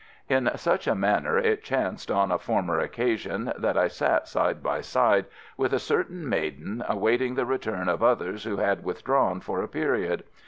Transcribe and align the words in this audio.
In 0.27 0.49
such 0.55 0.87
a 0.87 0.95
manner 0.95 1.37
it 1.37 1.63
chanced 1.63 2.09
on 2.09 2.31
a 2.31 2.39
former 2.39 2.79
occasion 2.79 3.53
that 3.55 3.77
I 3.77 3.87
sat 3.87 4.27
side 4.27 4.63
by 4.63 4.81
side 4.81 5.27
with 5.57 5.75
a 5.75 5.79
certain 5.79 6.27
maiden 6.27 6.83
awaiting 6.89 7.35
the 7.35 7.45
return 7.45 7.87
of 7.87 8.01
others 8.01 8.43
who 8.45 8.57
had 8.57 8.83
withdrawn 8.83 9.41
for 9.41 9.61
a 9.61 9.67
period. 9.67 10.23